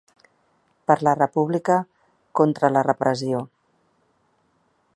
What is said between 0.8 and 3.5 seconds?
Per la república, contra la repressió.